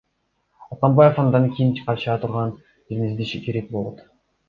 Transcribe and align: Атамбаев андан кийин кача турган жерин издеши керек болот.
Атамбаев 0.75 1.19
андан 1.25 1.45
кийин 1.53 1.75
кача 1.83 2.17
турган 2.25 2.57
жерин 2.65 3.09
издеши 3.11 3.45
керек 3.49 3.73
болот. 3.79 4.07